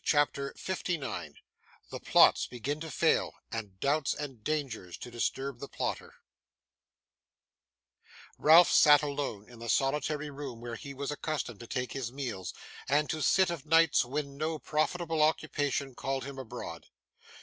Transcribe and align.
CHAPTER 0.03 0.51
59 0.57 1.35
The 1.91 1.99
Plots 1.99 2.47
begin 2.47 2.79
to 2.79 2.89
fail, 2.89 3.35
and 3.51 3.79
Doubts 3.79 4.15
and 4.15 4.43
Dangers 4.43 4.97
to 4.97 5.11
disturb 5.11 5.59
the 5.59 5.67
Plotter 5.67 6.15
Ralph 8.39 8.71
sat 8.71 9.03
alone, 9.03 9.47
in 9.47 9.59
the 9.59 9.69
solitary 9.69 10.31
room 10.31 10.59
where 10.59 10.73
he 10.75 10.95
was 10.95 11.11
accustomed 11.11 11.59
to 11.59 11.67
take 11.67 11.93
his 11.93 12.11
meals, 12.11 12.51
and 12.89 13.11
to 13.11 13.21
sit 13.21 13.51
of 13.51 13.63
nights 13.67 14.03
when 14.03 14.37
no 14.37 14.57
profitable 14.57 15.21
occupation 15.21 15.93
called 15.93 16.23
him 16.23 16.39
abroad. 16.39 16.87